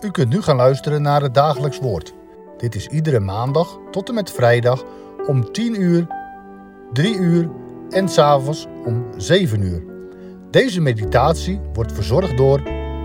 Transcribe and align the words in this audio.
U 0.00 0.10
kunt 0.10 0.28
nu 0.28 0.42
gaan 0.42 0.56
luisteren 0.56 1.02
naar 1.02 1.22
het 1.22 1.34
dagelijks 1.34 1.78
woord. 1.78 2.14
Dit 2.56 2.74
is 2.74 2.86
iedere 2.86 3.20
maandag 3.20 3.78
tot 3.90 4.08
en 4.08 4.14
met 4.14 4.32
vrijdag 4.32 4.84
om 5.26 5.52
10 5.52 5.82
uur, 5.82 6.06
3 6.92 7.16
uur 7.16 7.50
en 7.90 8.08
s'avonds 8.08 8.66
om 8.84 9.06
7 9.16 9.62
uur. 9.62 9.82
Deze 10.50 10.80
meditatie 10.80 11.60
wordt 11.72 11.92
verzorgd 11.92 12.36
door 12.36 12.62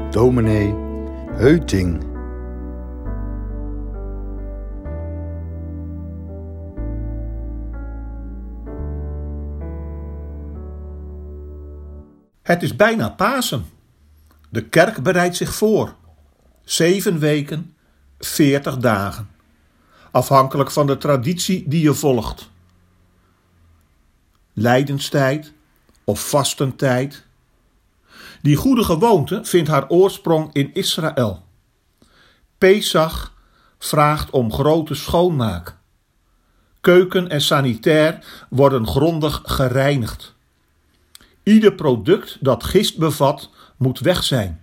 dominee 0.09 0.75
Heuting. 1.31 2.09
Het 12.41 12.63
is 12.63 12.75
bijna 12.75 13.09
Pasen. 13.09 13.65
De 14.49 14.69
kerk 14.69 15.03
bereidt 15.03 15.35
zich 15.35 15.53
voor. 15.53 15.99
Zeven 16.71 17.19
weken, 17.19 17.75
veertig 18.19 18.77
dagen. 18.77 19.29
Afhankelijk 20.11 20.71
van 20.71 20.87
de 20.87 20.97
traditie 20.97 21.67
die 21.67 21.81
je 21.81 21.93
volgt. 21.93 22.49
Lijdenstijd 24.53 25.53
of 26.03 26.29
vastentijd. 26.29 27.25
Die 28.41 28.55
goede 28.55 28.83
gewoonte 28.83 29.39
vindt 29.43 29.69
haar 29.69 29.89
oorsprong 29.89 30.49
in 30.53 30.73
Israël. 30.73 31.45
Pesach 32.57 33.33
vraagt 33.79 34.29
om 34.29 34.53
grote 34.53 34.95
schoonmaak. 34.95 35.77
Keuken 36.81 37.29
en 37.29 37.41
sanitair 37.41 38.45
worden 38.49 38.87
grondig 38.87 39.41
gereinigd. 39.43 40.35
Ieder 41.43 41.73
product 41.73 42.37
dat 42.39 42.63
gist 42.63 42.97
bevat, 42.97 43.49
moet 43.77 43.99
weg 43.99 44.23
zijn. 44.23 44.61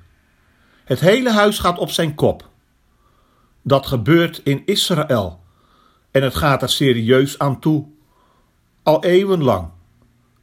Het 0.89 1.01
hele 1.01 1.33
huis 1.33 1.59
gaat 1.59 1.79
op 1.79 1.91
zijn 1.91 2.15
kop. 2.15 2.49
Dat 3.63 3.87
gebeurt 3.87 4.41
in 4.45 4.63
Israël 4.67 5.41
en 6.11 6.23
het 6.23 6.37
gaat 6.37 6.63
er 6.63 6.69
serieus 6.69 7.39
aan 7.39 7.61
toe. 7.61 7.87
Al 8.83 9.05
eeuwenlang, 9.05 9.69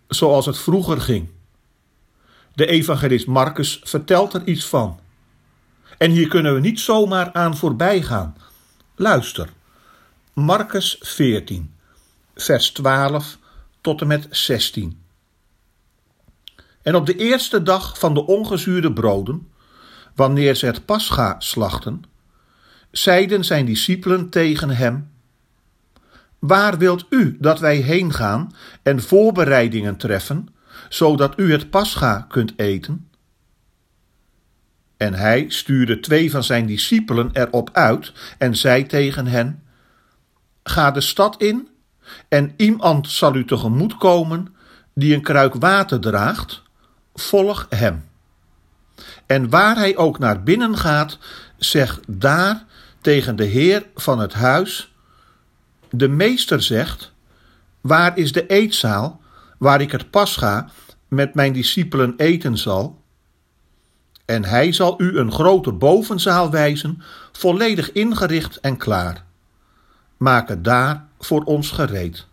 zoals 0.07 0.45
het 0.45 0.57
vroeger 0.57 1.01
ging. 1.01 1.29
De 2.53 2.65
evangelist 2.65 3.27
Marcus 3.27 3.81
vertelt 3.83 4.33
er 4.33 4.47
iets 4.47 4.65
van. 4.65 4.99
En 5.97 6.11
hier 6.11 6.27
kunnen 6.27 6.53
we 6.53 6.59
niet 6.59 6.79
zomaar 6.79 7.33
aan 7.33 7.57
voorbij 7.57 8.01
gaan. 8.01 8.35
Luister, 8.95 9.49
Marcus 10.33 10.97
14, 10.99 11.73
vers 12.35 12.71
12 12.71 13.37
tot 13.81 14.01
en 14.01 14.07
met 14.07 14.27
16. 14.29 15.01
En 16.81 16.95
op 16.95 17.05
de 17.05 17.15
eerste 17.15 17.63
dag 17.63 17.99
van 17.99 18.13
de 18.13 18.25
ongezuurde 18.25 18.93
broden, 18.93 19.49
wanneer 20.15 20.55
ze 20.55 20.65
het 20.65 20.85
pascha 20.85 21.35
slachten, 21.39 22.03
zeiden 22.91 23.43
zijn 23.45 23.65
discipelen 23.65 24.29
tegen 24.29 24.69
hem: 24.69 25.09
Waar 26.39 26.77
wilt 26.77 27.05
u 27.09 27.37
dat 27.39 27.59
wij 27.59 27.75
heen 27.75 28.13
gaan 28.13 28.55
en 28.83 29.01
voorbereidingen 29.01 29.97
treffen, 29.97 30.47
zodat 30.89 31.39
u 31.39 31.51
het 31.51 31.69
pascha 31.69 32.25
kunt 32.29 32.53
eten? 32.55 33.09
En 34.97 35.13
hij 35.13 35.45
stuurde 35.47 35.99
twee 35.99 36.31
van 36.31 36.43
zijn 36.43 36.65
discipelen 36.65 37.29
erop 37.33 37.69
uit 37.73 38.13
en 38.37 38.55
zei 38.55 38.85
tegen 38.85 39.27
hen: 39.27 39.63
Ga 40.63 40.91
de 40.91 41.01
stad 41.01 41.41
in, 41.41 41.67
en 42.27 42.53
iemand 42.57 43.09
zal 43.09 43.35
u 43.35 43.45
tegemoet 43.45 43.97
komen 43.97 44.55
die 44.93 45.13
een 45.13 45.21
kruik 45.21 45.53
water 45.53 45.99
draagt 45.99 46.63
volg 47.13 47.65
hem. 47.69 48.03
En 49.25 49.49
waar 49.49 49.75
hij 49.75 49.97
ook 49.97 50.19
naar 50.19 50.43
binnen 50.43 50.77
gaat, 50.77 51.17
zeg 51.57 51.99
daar 52.07 52.65
tegen 53.01 53.35
de 53.35 53.43
heer 53.43 53.85
van 53.95 54.19
het 54.19 54.33
huis: 54.33 54.93
De 55.89 56.07
meester 56.07 56.63
zegt: 56.63 57.11
Waar 57.81 58.17
is 58.17 58.31
de 58.31 58.45
eetzaal 58.45 59.21
waar 59.57 59.81
ik 59.81 59.91
het 59.91 60.09
pascha 60.09 60.69
met 61.07 61.33
mijn 61.33 61.53
discipelen 61.53 62.13
eten 62.17 62.57
zal? 62.57 63.03
En 64.25 64.45
hij 64.45 64.71
zal 64.71 65.01
u 65.01 65.17
een 65.17 65.31
grote 65.31 65.71
bovenzaal 65.71 66.51
wijzen, 66.51 67.01
volledig 67.31 67.91
ingericht 67.91 68.59
en 68.59 68.77
klaar. 68.77 69.23
Maak 70.17 70.47
het 70.47 70.63
daar 70.63 71.05
voor 71.19 71.43
ons 71.43 71.71
gereed. 71.71 72.27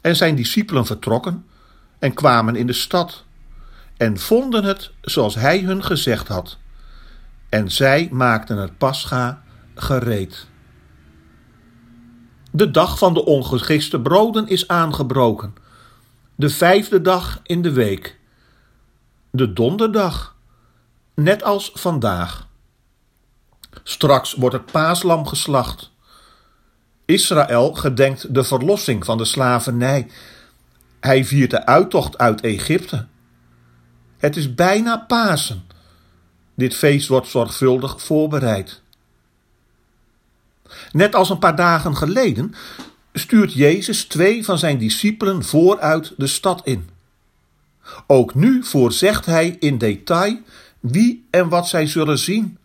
En 0.00 0.16
zijn 0.16 0.34
discipelen 0.34 0.86
vertrokken 0.86 1.46
en 1.98 2.14
kwamen 2.14 2.56
in 2.56 2.66
de 2.66 2.72
stad 2.72 3.24
en 3.96 4.18
vonden 4.18 4.64
het 4.64 4.90
zoals 5.00 5.34
hij 5.34 5.60
hun 5.60 5.84
gezegd 5.84 6.28
had. 6.28 6.58
En 7.48 7.70
zij 7.70 8.08
maakten 8.12 8.56
het 8.56 8.78
pascha 8.78 9.42
gereed. 9.74 10.46
De 12.50 12.70
dag 12.70 12.98
van 12.98 13.14
de 13.14 13.24
ongegiste 13.24 14.00
broden 14.00 14.48
is 14.48 14.68
aangebroken. 14.68 15.54
De 16.34 16.50
vijfde 16.50 17.00
dag 17.00 17.40
in 17.42 17.62
de 17.62 17.72
week. 17.72 18.18
De 19.30 19.52
donderdag. 19.52 20.36
Net 21.14 21.42
als 21.42 21.70
vandaag. 21.74 22.46
Straks 23.82 24.34
wordt 24.34 24.56
het 24.56 24.72
paaslam 24.72 25.26
geslacht. 25.26 25.90
Israël 27.04 27.74
gedenkt 27.74 28.34
de 28.34 28.44
verlossing 28.44 29.04
van 29.04 29.18
de 29.18 29.24
slavernij. 29.24 30.10
Hij 31.00 31.24
viert 31.24 31.50
de 31.50 31.66
uittocht 31.66 32.18
uit 32.18 32.40
Egypte. 32.40 33.06
Het 34.16 34.36
is 34.36 34.54
bijna 34.54 34.96
Pasen. 34.96 35.64
Dit 36.54 36.74
feest 36.74 37.08
wordt 37.08 37.28
zorgvuldig 37.28 38.02
voorbereid. 38.02 38.80
Net 40.92 41.14
als 41.14 41.30
een 41.30 41.38
paar 41.38 41.56
dagen 41.56 41.96
geleden 41.96 42.54
stuurt 43.12 43.52
Jezus 43.52 44.04
twee 44.04 44.44
van 44.44 44.58
zijn 44.58 44.78
discipelen 44.78 45.44
vooruit 45.44 46.12
de 46.16 46.26
stad 46.26 46.60
in. 46.64 46.88
Ook 48.06 48.34
nu 48.34 48.64
voorzegt 48.64 49.26
hij 49.26 49.56
in 49.60 49.78
detail 49.78 50.38
wie 50.80 51.26
en 51.30 51.48
wat 51.48 51.68
zij 51.68 51.86
zullen 51.86 52.18
zien. 52.18 52.58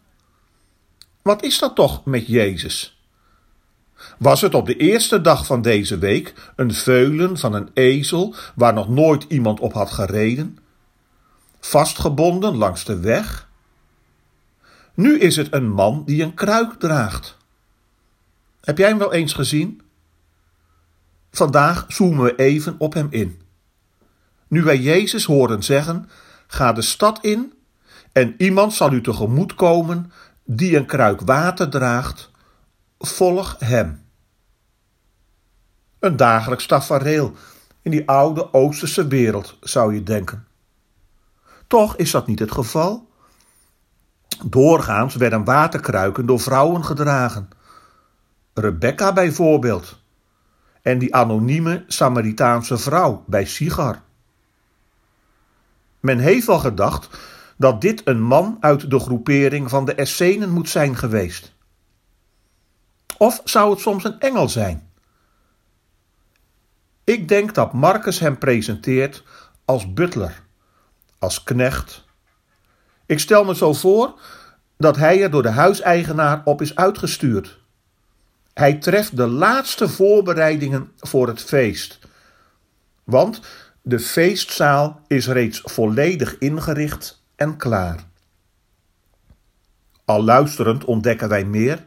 Wat 1.21 1.43
is 1.43 1.59
dat 1.59 1.75
toch 1.75 2.05
met 2.05 2.27
Jezus? 2.27 2.99
Was 4.17 4.41
het 4.41 4.53
op 4.53 4.65
de 4.65 4.77
eerste 4.77 5.21
dag 5.21 5.45
van 5.45 5.61
deze 5.61 5.97
week 5.97 6.33
een 6.55 6.73
veulen 6.73 7.37
van 7.37 7.53
een 7.53 7.69
ezel 7.73 8.35
waar 8.55 8.73
nog 8.73 8.89
nooit 8.89 9.25
iemand 9.27 9.59
op 9.59 9.73
had 9.73 9.91
gereden? 9.91 10.57
Vastgebonden 11.61 12.55
langs 12.55 12.83
de 12.83 12.99
weg. 12.99 13.49
Nu 14.93 15.19
is 15.19 15.35
het 15.35 15.53
een 15.53 15.69
man 15.69 16.03
die 16.05 16.23
een 16.23 16.33
kruik 16.33 16.79
draagt. 16.79 17.37
Heb 18.61 18.77
jij 18.77 18.87
hem 18.87 18.97
wel 18.97 19.13
eens 19.13 19.33
gezien? 19.33 19.81
Vandaag 21.31 21.85
zoomen 21.87 22.23
we 22.23 22.35
even 22.35 22.75
op 22.77 22.93
hem 22.93 23.07
in. 23.09 23.41
Nu 24.47 24.63
wij 24.63 24.77
Jezus 24.77 25.25
horen 25.25 25.63
zeggen: 25.63 26.09
Ga 26.47 26.73
de 26.73 26.81
stad 26.81 27.23
in 27.23 27.53
en 28.11 28.35
iemand 28.37 28.73
zal 28.73 28.93
u 28.93 29.01
tegemoet 29.01 29.55
komen 29.55 30.11
die 30.43 30.77
een 30.77 30.85
kruik 30.85 31.21
water 31.21 31.69
draagt, 31.69 32.31
volg 32.99 33.55
hem. 33.59 34.05
Een 35.99 36.15
dagelijks 36.15 36.65
tafereel 36.65 37.33
in 37.81 37.91
die 37.91 38.07
oude 38.07 38.53
Oosterse 38.53 39.07
wereld, 39.07 39.57
zou 39.61 39.93
je 39.93 40.03
denken. 40.03 40.47
Toch 41.71 41.95
is 41.95 42.11
dat 42.11 42.27
niet 42.27 42.39
het 42.39 42.51
geval. 42.51 43.07
Doorgaans 44.45 45.15
werden 45.15 45.43
waterkruiken 45.43 46.25
door 46.25 46.39
vrouwen 46.39 46.85
gedragen. 46.85 47.49
Rebecca 48.53 49.13
bijvoorbeeld. 49.13 49.99
En 50.81 50.99
die 50.99 51.15
anonieme 51.15 51.83
Samaritaanse 51.87 52.77
vrouw 52.77 53.23
bij 53.27 53.45
Sigar. 53.45 54.01
Men 55.99 56.19
heeft 56.19 56.47
wel 56.47 56.59
gedacht 56.59 57.09
dat 57.57 57.81
dit 57.81 58.01
een 58.05 58.21
man 58.21 58.57
uit 58.59 58.89
de 58.89 58.99
groepering 58.99 59.69
van 59.69 59.85
de 59.85 59.95
Essenen 59.95 60.49
moet 60.49 60.69
zijn 60.69 60.95
geweest. 60.95 61.53
Of 63.17 63.41
zou 63.43 63.71
het 63.71 63.79
soms 63.79 64.03
een 64.03 64.19
engel 64.19 64.49
zijn? 64.49 64.89
Ik 67.03 67.27
denk 67.27 67.53
dat 67.53 67.73
Marcus 67.73 68.19
hem 68.19 68.37
presenteert 68.37 69.23
als 69.65 69.93
butler 69.93 70.49
als 71.21 71.43
knecht. 71.43 72.03
Ik 73.05 73.19
stel 73.19 73.43
me 73.43 73.55
zo 73.55 73.73
voor 73.73 74.19
dat 74.77 74.95
hij 74.95 75.23
er 75.23 75.31
door 75.31 75.41
de 75.41 75.49
huiseigenaar 75.49 76.41
op 76.43 76.61
is 76.61 76.75
uitgestuurd. 76.75 77.59
Hij 78.53 78.73
treft 78.73 79.15
de 79.15 79.27
laatste 79.27 79.89
voorbereidingen 79.89 80.91
voor 80.99 81.27
het 81.27 81.41
feest. 81.41 81.99
Want 83.03 83.39
de 83.81 83.99
feestzaal 83.99 85.01
is 85.07 85.27
reeds 85.27 85.61
volledig 85.63 86.37
ingericht 86.37 87.23
en 87.35 87.57
klaar. 87.57 88.03
Al 90.05 90.23
luisterend 90.23 90.85
ontdekken 90.85 91.29
wij 91.29 91.45
meer. 91.45 91.85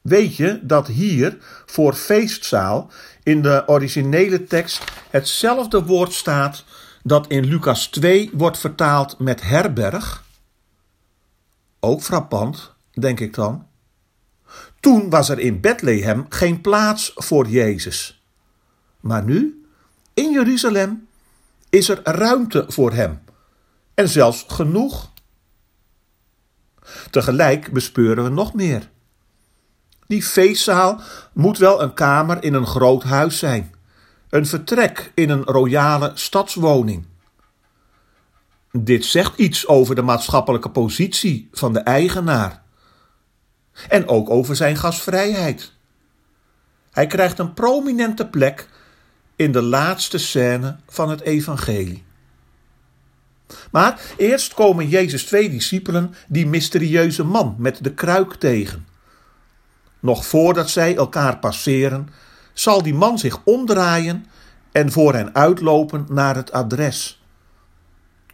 Weet 0.00 0.36
je 0.36 0.60
dat 0.62 0.86
hier 0.86 1.36
voor 1.66 1.94
feestzaal 1.94 2.90
in 3.22 3.42
de 3.42 3.62
originele 3.66 4.44
tekst 4.44 4.84
hetzelfde 5.10 5.84
woord 5.84 6.12
staat 6.12 6.64
dat 7.02 7.26
in 7.26 7.44
Lucas 7.44 7.86
2 7.86 8.30
wordt 8.32 8.58
vertaald 8.58 9.18
met 9.18 9.42
herberg. 9.42 10.24
Ook 11.80 12.00
frappant, 12.00 12.72
denk 12.92 13.20
ik 13.20 13.34
dan. 13.34 13.66
Toen 14.80 15.10
was 15.10 15.28
er 15.28 15.38
in 15.38 15.60
Bethlehem 15.60 16.26
geen 16.28 16.60
plaats 16.60 17.12
voor 17.14 17.48
Jezus. 17.48 18.22
Maar 19.00 19.24
nu, 19.24 19.64
in 20.14 20.32
Jeruzalem, 20.32 21.08
is 21.70 21.88
er 21.88 22.00
ruimte 22.02 22.64
voor 22.68 22.92
hem. 22.92 23.22
En 23.94 24.08
zelfs 24.08 24.44
genoeg. 24.48 25.10
Tegelijk 27.10 27.72
bespeuren 27.72 28.24
we 28.24 28.30
nog 28.30 28.54
meer. 28.54 28.90
Die 30.06 30.22
feestzaal 30.22 31.00
moet 31.32 31.58
wel 31.58 31.82
een 31.82 31.94
kamer 31.94 32.42
in 32.42 32.54
een 32.54 32.66
groot 32.66 33.02
huis 33.02 33.38
zijn, 33.38 33.74
een 34.32 34.46
vertrek 34.46 35.12
in 35.14 35.30
een 35.30 35.42
royale 35.42 36.10
stadswoning. 36.14 37.06
Dit 38.70 39.04
zegt 39.04 39.38
iets 39.38 39.66
over 39.66 39.94
de 39.94 40.02
maatschappelijke 40.02 40.70
positie 40.70 41.48
van 41.52 41.72
de 41.72 41.78
eigenaar. 41.78 42.62
En 43.88 44.08
ook 44.08 44.30
over 44.30 44.56
zijn 44.56 44.76
gastvrijheid. 44.76 45.72
Hij 46.90 47.06
krijgt 47.06 47.38
een 47.38 47.54
prominente 47.54 48.26
plek 48.26 48.68
in 49.36 49.52
de 49.52 49.62
laatste 49.62 50.18
scène 50.18 50.76
van 50.88 51.10
het 51.10 51.20
evangelie. 51.20 52.04
Maar 53.70 54.00
eerst 54.16 54.54
komen 54.54 54.88
Jezus' 54.88 55.24
twee 55.24 55.50
discipelen 55.50 56.14
die 56.28 56.46
mysterieuze 56.46 57.24
man 57.24 57.54
met 57.58 57.84
de 57.84 57.94
kruik 57.94 58.34
tegen. 58.34 58.86
Nog 60.00 60.26
voordat 60.26 60.70
zij 60.70 60.96
elkaar 60.96 61.38
passeren, 61.38 62.08
zal 62.52 62.82
die 62.82 62.94
man 62.94 63.18
zich 63.18 63.40
omdraaien 63.44 64.26
en 64.72 64.92
voor 64.92 65.14
hen 65.14 65.34
uitlopen 65.34 66.06
naar 66.08 66.36
het 66.36 66.52
adres. 66.52 67.22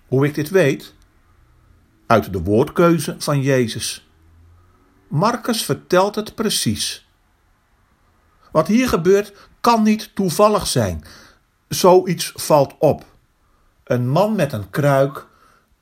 Hoe 0.06 0.26
ik 0.26 0.35
dit 0.35 0.49
weet? 0.49 0.94
Uit 2.06 2.32
de 2.32 2.43
woordkeuze 2.43 3.15
van 3.19 3.43
Jezus. 3.43 4.09
Marcus 5.09 5.65
vertelt 5.65 6.15
het 6.15 6.35
precies. 6.35 7.06
Wat 8.53 8.67
hier 8.67 8.88
gebeurt 8.88 9.49
kan 9.61 9.82
niet 9.82 10.15
toevallig 10.15 10.67
zijn. 10.67 11.05
Zoiets 11.69 12.32
valt 12.35 12.75
op. 12.79 13.05
Een 13.85 14.09
man 14.09 14.35
met 14.35 14.53
een 14.53 14.71
kruik 14.71 15.26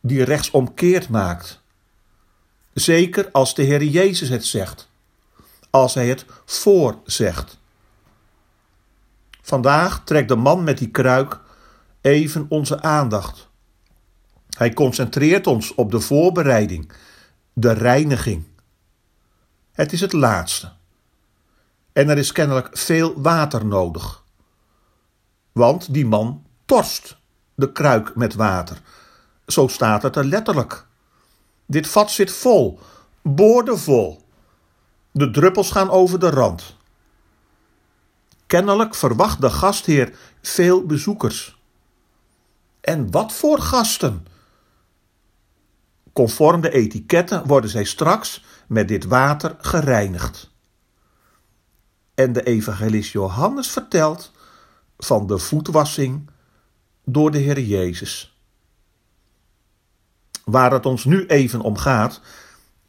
die 0.00 0.22
rechtsomkeerd 0.22 1.08
maakt. 1.08 1.60
Zeker 2.72 3.28
als 3.32 3.54
de 3.54 3.62
Heer 3.62 3.84
Jezus 3.84 4.28
het 4.28 4.44
zegt, 4.44 4.88
als 5.70 5.94
hij 5.94 6.08
het 6.08 6.24
voorzegt. 6.44 7.58
Vandaag 9.46 10.04
trekt 10.04 10.28
de 10.28 10.36
man 10.36 10.64
met 10.64 10.78
die 10.78 10.90
kruik 10.90 11.40
even 12.00 12.46
onze 12.48 12.82
aandacht. 12.82 13.48
Hij 14.48 14.72
concentreert 14.72 15.46
ons 15.46 15.74
op 15.74 15.90
de 15.90 16.00
voorbereiding, 16.00 16.92
de 17.52 17.72
reiniging. 17.72 18.44
Het 19.72 19.92
is 19.92 20.00
het 20.00 20.12
laatste. 20.12 20.72
En 21.92 22.08
er 22.08 22.18
is 22.18 22.32
kennelijk 22.32 22.78
veel 22.78 23.20
water 23.20 23.66
nodig. 23.66 24.24
Want 25.52 25.94
die 25.94 26.06
man 26.06 26.44
torst 26.64 27.16
de 27.54 27.72
kruik 27.72 28.14
met 28.14 28.34
water. 28.34 28.80
Zo 29.46 29.68
staat 29.68 30.02
het 30.02 30.16
er 30.16 30.24
letterlijk. 30.24 30.86
Dit 31.66 31.86
vat 31.86 32.10
zit 32.10 32.30
vol, 32.30 32.78
boordevol. 33.22 34.22
De 35.10 35.30
druppels 35.30 35.70
gaan 35.70 35.90
over 35.90 36.18
de 36.18 36.30
rand. 36.30 36.75
Kennelijk 38.46 38.94
verwacht 38.94 39.40
de 39.40 39.50
gastheer 39.50 40.18
veel 40.42 40.86
bezoekers. 40.86 41.60
En 42.80 43.10
wat 43.10 43.32
voor 43.32 43.58
gasten! 43.58 44.26
Conform 46.12 46.60
de 46.60 46.70
etiketten 46.70 47.46
worden 47.46 47.70
zij 47.70 47.84
straks 47.84 48.44
met 48.66 48.88
dit 48.88 49.04
water 49.04 49.56
gereinigd. 49.58 50.50
En 52.14 52.32
de 52.32 52.42
evangelist 52.42 53.12
Johannes 53.12 53.68
vertelt 53.68 54.32
van 54.98 55.26
de 55.26 55.38
voetwassing 55.38 56.30
door 57.04 57.30
de 57.30 57.38
Heer 57.38 57.60
Jezus. 57.60 58.40
Waar 60.44 60.72
het 60.72 60.86
ons 60.86 61.04
nu 61.04 61.26
even 61.26 61.60
om 61.60 61.76
gaat, 61.76 62.20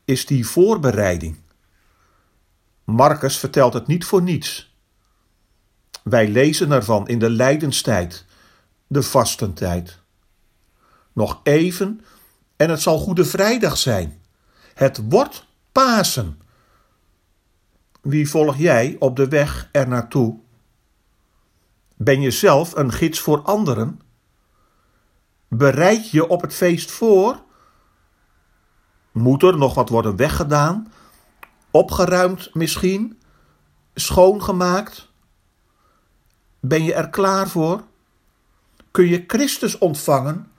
is 0.05 0.25
die 0.25 0.47
voorbereiding. 0.47 1.37
Marcus 2.83 3.37
vertelt 3.37 3.73
het 3.73 3.87
niet 3.87 4.05
voor 4.05 4.21
niets. 4.21 4.66
Wij 6.09 6.27
lezen 6.27 6.71
ervan 6.71 7.07
in 7.07 7.19
de 7.19 7.29
lijdenstijd, 7.29 8.25
de 8.87 9.03
vastentijd. 9.03 9.99
Nog 11.13 11.39
even 11.43 12.01
en 12.55 12.69
het 12.69 12.81
zal 12.81 12.99
Goede 12.99 13.25
Vrijdag 13.25 13.77
zijn. 13.77 14.21
Het 14.73 15.01
wordt 15.09 15.45
Pasen. 15.71 16.41
Wie 18.01 18.29
volg 18.29 18.57
jij 18.57 18.95
op 18.99 19.15
de 19.15 19.27
weg 19.27 19.69
er 19.71 19.87
naartoe? 19.87 20.39
Ben 21.95 22.21
je 22.21 22.31
zelf 22.31 22.75
een 22.75 22.91
gids 22.91 23.19
voor 23.19 23.41
anderen? 23.41 24.01
Bereid 25.47 26.09
je 26.09 26.27
op 26.27 26.41
het 26.41 26.53
feest 26.53 26.91
voor? 26.91 27.43
Moet 29.11 29.43
er 29.43 29.57
nog 29.57 29.73
wat 29.73 29.89
worden 29.89 30.15
weggedaan? 30.15 30.91
Opgeruimd 31.71 32.53
misschien? 32.53 33.21
Schoongemaakt? 33.93 35.06
Ben 36.67 36.83
je 36.83 36.93
er 36.93 37.09
klaar 37.09 37.49
voor? 37.49 37.83
Kun 38.91 39.07
je 39.07 39.23
Christus 39.27 39.77
ontvangen? 39.77 40.51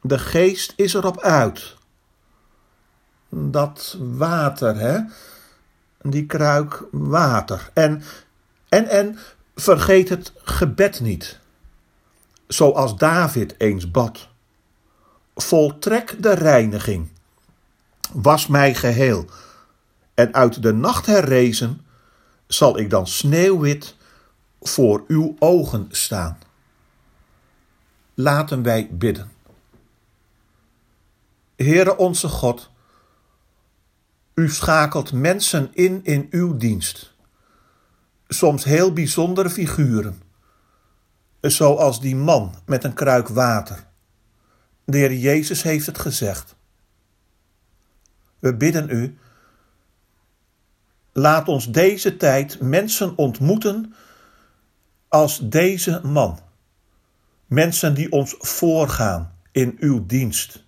De 0.00 0.18
geest 0.18 0.72
is 0.76 0.94
erop 0.94 1.20
uit. 1.20 1.76
Dat 3.28 3.96
water, 4.00 4.76
hè? 4.76 4.98
Die 6.02 6.26
kruik 6.26 6.82
water. 6.90 7.70
En, 7.74 8.02
en, 8.68 8.88
en 8.88 9.18
vergeet 9.54 10.08
het 10.08 10.32
gebed 10.36 11.00
niet 11.00 11.40
zoals 12.52 12.96
David 12.96 13.54
eens 13.58 13.90
bad. 13.90 14.28
Voltrek 15.34 16.22
de 16.22 16.34
reiniging, 16.34 17.08
was 18.12 18.46
mij 18.46 18.74
geheel, 18.74 19.26
en 20.14 20.34
uit 20.34 20.62
de 20.62 20.72
nacht 20.72 21.06
herrezen 21.06 21.80
zal 22.46 22.78
ik 22.78 22.90
dan 22.90 23.06
sneeuwwit 23.06 23.96
voor 24.62 25.04
uw 25.06 25.36
ogen 25.38 25.86
staan. 25.90 26.38
Laten 28.14 28.62
wij 28.62 28.88
bidden. 28.92 29.30
Heere 31.56 31.96
onze 31.96 32.28
God, 32.28 32.70
u 34.34 34.48
schakelt 34.48 35.12
mensen 35.12 35.70
in 35.72 36.04
in 36.04 36.28
uw 36.30 36.56
dienst, 36.56 37.14
soms 38.28 38.64
heel 38.64 38.92
bijzondere 38.92 39.50
figuren 39.50 40.22
zoals 41.50 42.00
die 42.00 42.16
man 42.16 42.54
met 42.66 42.84
een 42.84 42.92
kruik 42.92 43.28
water. 43.28 43.86
De 44.84 44.96
Heer 44.96 45.14
Jezus 45.14 45.62
heeft 45.62 45.86
het 45.86 45.98
gezegd. 45.98 46.54
We 48.38 48.54
bidden 48.54 48.90
u, 48.90 49.18
laat 51.12 51.48
ons 51.48 51.70
deze 51.70 52.16
tijd 52.16 52.60
mensen 52.60 53.16
ontmoeten 53.16 53.94
als 55.12 55.38
deze 55.38 56.00
man. 56.02 56.38
Mensen 57.46 57.94
die 57.94 58.12
ons 58.12 58.34
voorgaan 58.38 59.38
in 59.50 59.76
uw 59.80 60.06
dienst. 60.06 60.64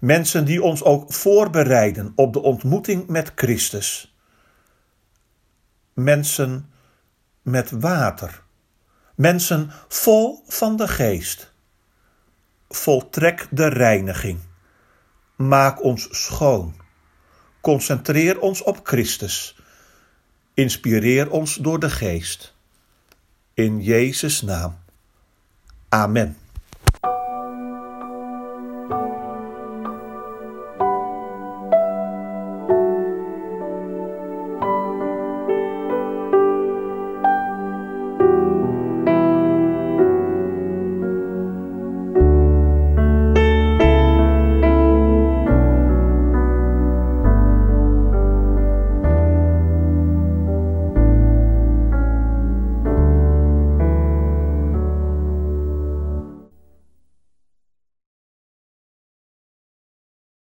Mensen 0.00 0.44
die 0.44 0.62
ons 0.62 0.82
ook 0.82 1.12
voorbereiden 1.12 2.12
op 2.16 2.32
de 2.32 2.42
ontmoeting 2.42 3.06
met 3.06 3.32
Christus. 3.34 4.16
Mensen 5.92 6.70
met 7.42 7.70
water 7.70 8.44
Mensen 9.14 9.70
vol 9.88 10.44
van 10.46 10.76
de 10.76 10.88
geest. 10.88 11.52
Voltrek 12.68 13.46
de 13.50 13.66
reiniging. 13.66 14.38
Maak 15.36 15.82
ons 15.82 16.08
schoon. 16.10 16.74
Concentreer 17.60 18.40
ons 18.40 18.62
op 18.62 18.80
Christus. 18.82 19.56
Inspireer 20.54 21.30
ons 21.30 21.54
door 21.54 21.78
de 21.78 21.90
geest. 21.90 22.53
In 23.54 23.78
Jezus' 23.80 24.42
naam. 24.42 24.74
Amen. 25.90 26.43